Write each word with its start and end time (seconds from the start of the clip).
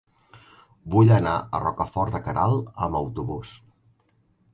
Vull 0.95 1.11
anar 1.17 1.33
a 1.37 1.59
Rocafort 1.63 2.15
de 2.15 2.21
Queralt 2.29 2.73
amb 2.87 2.99
autobús. 3.01 3.53